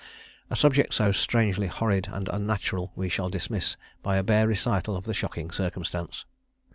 [0.49, 5.03] A subject so strangely horrid and unnatural we shall dismiss by a bare recital of
[5.03, 6.25] the shocking circumstance.